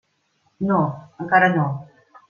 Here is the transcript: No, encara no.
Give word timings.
No, 0.71 0.79
encara 1.27 1.55
no. 1.59 1.71